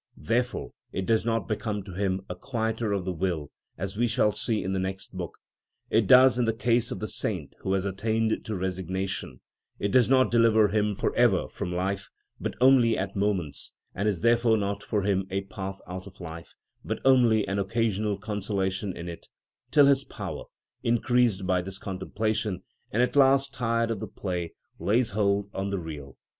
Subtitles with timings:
[0.17, 4.31] Therefore it does not become to him a quieter of the will, as, we shall
[4.31, 5.37] see in the next book,
[5.91, 9.41] it does in the case of the saint who has attained to resignation;
[9.77, 12.09] it does not deliver him for ever from life,
[12.39, 16.55] but only at moments, and is therefore not for him a path out of life,
[16.83, 19.27] but only an occasional consolation in it,
[19.69, 20.45] till his power,
[20.81, 25.77] increased by this contemplation and at last tired of the play, lays hold on the
[25.77, 26.17] real.